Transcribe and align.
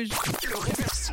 Le 0.00 0.56
réverso. 0.56 1.12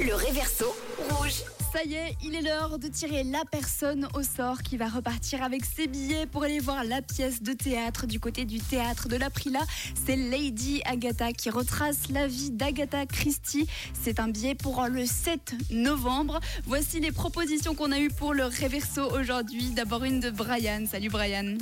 Le 0.00 0.14
réverso 0.14 0.74
rouge. 1.10 1.42
Ça 1.70 1.84
y 1.84 1.96
est, 1.96 2.16
il 2.24 2.34
est 2.34 2.40
l'heure 2.40 2.78
de 2.78 2.88
tirer 2.88 3.24
la 3.24 3.42
personne 3.44 4.08
au 4.14 4.22
sort 4.22 4.62
qui 4.62 4.78
va 4.78 4.88
repartir 4.88 5.42
avec 5.42 5.66
ses 5.66 5.86
billets 5.86 6.24
pour 6.24 6.44
aller 6.44 6.58
voir 6.58 6.82
la 6.82 7.02
pièce 7.02 7.42
de 7.42 7.52
théâtre 7.52 8.06
du 8.06 8.18
côté 8.18 8.46
du 8.46 8.58
théâtre 8.58 9.08
de 9.08 9.16
l'Aprila. 9.16 9.60
C'est 10.06 10.16
Lady 10.16 10.80
Agatha 10.86 11.34
qui 11.34 11.50
retrace 11.50 12.08
la 12.08 12.26
vie 12.26 12.50
d'Agatha 12.50 13.04
Christie. 13.04 13.66
C'est 13.92 14.18
un 14.18 14.28
billet 14.28 14.54
pour 14.54 14.82
le 14.88 15.04
7 15.04 15.52
novembre. 15.70 16.40
Voici 16.64 17.00
les 17.00 17.12
propositions 17.12 17.74
qu'on 17.74 17.92
a 17.92 18.00
eues 18.00 18.08
pour 18.08 18.32
le 18.32 18.44
réverso 18.44 19.10
aujourd'hui. 19.12 19.72
D'abord 19.72 20.04
une 20.04 20.20
de 20.20 20.30
Brian. 20.30 20.86
Salut 20.90 21.10
Brian. 21.10 21.58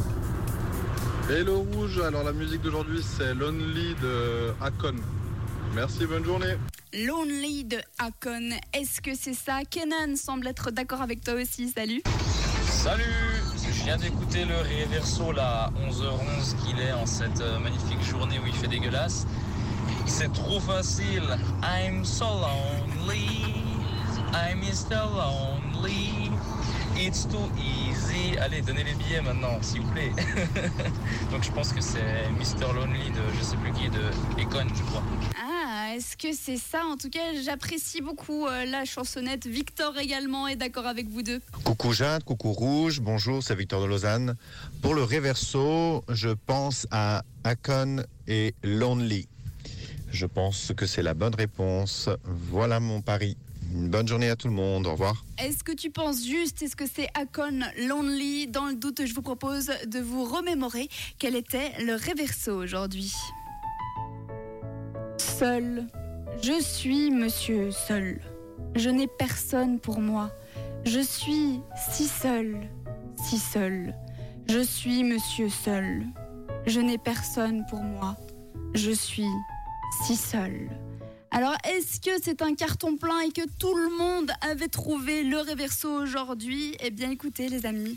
Hello 1.28 1.66
Rouge, 1.74 1.98
alors 1.98 2.22
la 2.22 2.32
musique 2.32 2.62
d'aujourd'hui 2.62 3.02
c'est 3.02 3.34
Lonely 3.34 3.96
de 4.00 4.52
Akon. 4.62 4.94
Merci, 5.72 6.06
bonne 6.06 6.24
journée. 6.24 6.56
Lonely 6.92 7.64
de 7.64 7.78
Akon. 7.98 8.50
Est-ce 8.72 9.00
que 9.00 9.14
c'est 9.14 9.34
ça? 9.34 9.60
Kenan 9.68 10.16
semble 10.16 10.46
être 10.46 10.70
d'accord 10.70 11.02
avec 11.02 11.22
toi 11.22 11.34
aussi. 11.34 11.68
Salut. 11.68 12.02
Salut 12.68 13.04
Je 13.62 13.84
viens 13.84 13.96
d'écouter 13.96 14.44
le 14.44 14.56
réverso 14.56 15.32
là, 15.32 15.70
11h11 15.88 16.56
qu'il 16.64 16.80
est 16.80 16.92
en 16.92 17.06
cette 17.06 17.40
euh, 17.40 17.58
magnifique 17.58 18.02
journée 18.02 18.38
où 18.38 18.46
il 18.46 18.54
fait 18.54 18.68
dégueulasse. 18.68 19.26
C'est 20.06 20.32
trop 20.32 20.60
facile. 20.60 21.22
I'm 21.62 22.04
so 22.04 22.26
lonely. 22.26 23.64
I'm 24.32 24.60
Mr. 24.60 25.00
Lonely. 25.16 26.30
It's 26.96 27.26
too 27.26 27.50
easy. 27.58 28.38
Allez, 28.38 28.62
donnez 28.62 28.84
les 28.84 28.94
billets 28.94 29.20
maintenant, 29.20 29.58
s'il 29.62 29.82
vous 29.82 29.90
plaît. 29.90 30.12
Donc 31.32 31.42
je 31.42 31.50
pense 31.50 31.72
que 31.72 31.80
c'est 31.80 32.28
Mr. 32.38 32.72
Lonely 32.74 33.10
de 33.10 33.20
je 33.38 33.44
sais 33.44 33.56
plus 33.56 33.72
qui, 33.72 33.88
de 33.88 34.00
Econ, 34.40 34.66
je 34.74 34.82
crois. 34.82 35.02
Est-ce 35.94 36.16
que 36.16 36.32
c'est 36.32 36.56
ça? 36.56 36.84
En 36.86 36.96
tout 36.96 37.08
cas, 37.08 37.20
j'apprécie 37.44 38.00
beaucoup 38.00 38.48
euh, 38.48 38.64
la 38.64 38.84
chansonnette. 38.84 39.46
Victor 39.46 39.96
également 39.96 40.48
est 40.48 40.56
d'accord 40.56 40.86
avec 40.86 41.06
vous 41.06 41.22
deux. 41.22 41.40
Coucou 41.62 41.92
Jade, 41.92 42.24
coucou 42.24 42.50
Rouge, 42.50 43.00
bonjour, 43.00 43.44
c'est 43.44 43.54
Victor 43.54 43.80
de 43.80 43.86
Lausanne. 43.86 44.34
Pour 44.82 44.94
le 44.94 45.04
réverso, 45.04 46.04
je 46.08 46.30
pense 46.30 46.88
à 46.90 47.22
Akon 47.44 48.02
et 48.26 48.56
Lonely. 48.64 49.28
Je 50.10 50.26
pense 50.26 50.72
que 50.76 50.84
c'est 50.84 51.02
la 51.02 51.14
bonne 51.14 51.36
réponse. 51.36 52.08
Voilà 52.24 52.80
mon 52.80 53.00
pari. 53.00 53.36
Une 53.72 53.88
bonne 53.88 54.08
journée 54.08 54.30
à 54.30 54.34
tout 54.34 54.48
le 54.48 54.54
monde. 54.54 54.88
Au 54.88 54.92
revoir. 54.92 55.24
Est-ce 55.38 55.62
que 55.62 55.72
tu 55.72 55.90
penses 55.90 56.24
juste 56.26 56.60
Est-ce 56.60 56.74
que 56.74 56.88
c'est 56.92 57.06
Akon 57.14 57.60
Lonely? 57.86 58.48
Dans 58.48 58.66
le 58.66 58.74
doute, 58.74 59.06
je 59.06 59.14
vous 59.14 59.22
propose 59.22 59.70
de 59.86 60.00
vous 60.00 60.24
remémorer 60.24 60.88
quel 61.20 61.36
était 61.36 61.70
le 61.84 61.94
réverso 61.94 62.60
aujourd'hui. 62.60 63.12
Seul. 65.38 65.84
Je 66.42 66.62
suis 66.62 67.10
monsieur 67.10 67.72
seul. 67.72 68.20
Je 68.76 68.88
n'ai 68.88 69.08
personne 69.08 69.80
pour 69.80 70.00
moi. 70.00 70.30
Je 70.84 71.00
suis 71.00 71.60
si 71.76 72.06
seul, 72.06 72.68
si 73.20 73.38
seul. 73.38 73.96
Je 74.48 74.60
suis 74.60 75.02
monsieur 75.02 75.48
seul. 75.48 76.04
Je 76.66 76.78
n'ai 76.78 76.98
personne 76.98 77.66
pour 77.68 77.80
moi. 77.80 78.16
Je 78.74 78.92
suis 78.92 79.26
si 80.06 80.14
seul. 80.14 80.70
Alors, 81.32 81.56
est-ce 81.64 82.00
que 82.00 82.22
c'est 82.22 82.40
un 82.40 82.54
carton 82.54 82.96
plein 82.96 83.18
et 83.22 83.32
que 83.32 83.48
tout 83.58 83.74
le 83.74 83.98
monde 83.98 84.30
avait 84.48 84.68
trouvé 84.68 85.24
le 85.24 85.38
réverso 85.38 85.88
aujourd'hui? 85.90 86.76
Eh 86.78 86.92
bien, 86.92 87.10
écoutez, 87.10 87.48
les 87.48 87.66
amis. 87.66 87.96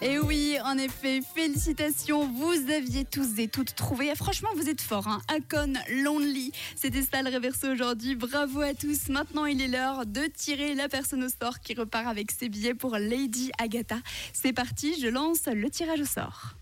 Et 0.00 0.20
oui, 0.20 0.56
en 0.64 0.78
effet, 0.78 1.20
félicitations, 1.34 2.28
vous 2.28 2.70
aviez 2.70 3.04
tous 3.04 3.38
et 3.38 3.48
toutes 3.48 3.74
trouvé. 3.74 4.14
Franchement, 4.14 4.50
vous 4.54 4.68
êtes 4.68 4.80
forts. 4.80 5.08
Hein 5.08 5.20
Akon, 5.26 5.72
Lonely, 5.90 6.52
c'était 6.76 7.02
ça 7.02 7.20
le 7.22 7.30
réverso 7.30 7.66
aujourd'hui. 7.66 8.14
Bravo 8.14 8.60
à 8.60 8.74
tous. 8.74 9.08
Maintenant, 9.08 9.44
il 9.46 9.60
est 9.60 9.66
l'heure 9.66 10.06
de 10.06 10.26
tirer 10.26 10.74
la 10.74 10.88
personne 10.88 11.24
au 11.24 11.28
sort 11.28 11.58
qui 11.58 11.74
repart 11.74 12.06
avec 12.06 12.30
ses 12.30 12.48
billets 12.48 12.74
pour 12.74 12.96
Lady 12.96 13.50
Agatha. 13.58 13.96
C'est 14.32 14.52
parti, 14.52 14.94
je 15.00 15.08
lance 15.08 15.46
le 15.46 15.68
tirage 15.68 16.00
au 16.00 16.06
sort. 16.06 16.54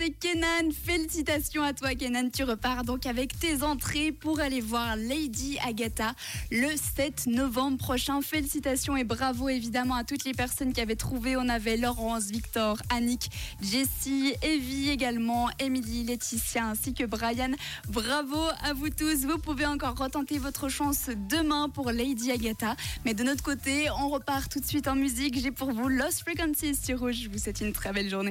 C'est 0.00 0.10
Kenan. 0.10 0.70
Félicitations 0.72 1.62
à 1.62 1.74
toi, 1.74 1.94
Kenan. 1.94 2.30
Tu 2.30 2.42
repars 2.42 2.84
donc 2.84 3.04
avec 3.04 3.38
tes 3.38 3.62
entrées 3.62 4.12
pour 4.12 4.40
aller 4.40 4.62
voir 4.62 4.96
Lady 4.96 5.58
Agatha 5.66 6.14
le 6.50 6.68
7 6.74 7.26
novembre 7.26 7.76
prochain. 7.76 8.22
Félicitations 8.22 8.96
et 8.96 9.04
bravo 9.04 9.50
évidemment 9.50 9.96
à 9.96 10.04
toutes 10.04 10.24
les 10.24 10.32
personnes 10.32 10.72
qui 10.72 10.80
avaient 10.80 10.96
trouvé. 10.96 11.36
On 11.36 11.48
avait 11.50 11.76
Laurence, 11.76 12.30
Victor, 12.30 12.78
Annick, 12.88 13.30
Jessie, 13.60 14.34
Evie 14.42 14.88
également, 14.88 15.50
Émilie, 15.58 16.04
Laetitia 16.04 16.66
ainsi 16.66 16.94
que 16.94 17.04
Brian. 17.04 17.52
Bravo 17.88 18.40
à 18.62 18.72
vous 18.72 18.88
tous. 18.88 19.26
Vous 19.26 19.38
pouvez 19.38 19.66
encore 19.66 19.96
retenter 19.96 20.38
votre 20.38 20.70
chance 20.70 21.10
demain 21.28 21.68
pour 21.68 21.90
Lady 21.90 22.30
Agatha. 22.30 22.74
Mais 23.04 23.12
de 23.12 23.22
notre 23.22 23.42
côté, 23.42 23.88
on 23.98 24.08
repart 24.08 24.50
tout 24.50 24.60
de 24.60 24.66
suite 24.66 24.88
en 24.88 24.94
musique. 24.94 25.38
J'ai 25.38 25.50
pour 25.50 25.72
vous 25.72 25.88
Lost 25.88 26.20
Frequencies 26.20 26.76
sur 26.76 27.00
Rouge. 27.00 27.20
Je 27.24 27.28
vous 27.28 27.38
souhaite 27.38 27.60
une 27.60 27.72
très 27.72 27.92
belle 27.92 28.08
journée. 28.08 28.28